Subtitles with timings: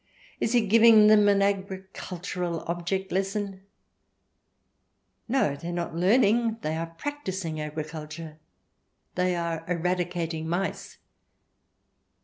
[0.41, 3.61] "Is he giving them an agricultural object lesson
[5.27, 8.39] ?""No, they are not learning; they are practising agriculture.
[9.13, 10.97] They are eradicating mice."